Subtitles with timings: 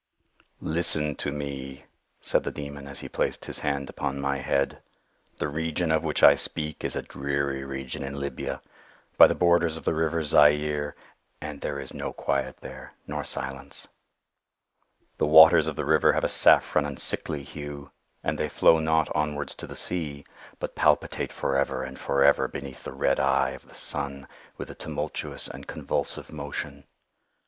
[0.63, 1.85] "Listen to me,"
[2.21, 4.81] said the Demon as he placed his hand upon my head.
[5.37, 8.63] "The region of which I speak is a dreary region in Libya,
[9.15, 10.95] by the borders of the river Zaire.
[11.39, 13.89] And there is no quiet there, nor silence.
[15.19, 17.91] "The waters of the river have a saffron and sickly hue;
[18.23, 20.25] and they flow not onwards to the sea,
[20.57, 24.27] but palpitate forever and forever beneath the red eye of the sun
[24.57, 26.85] with a tumultuous and convulsive motion.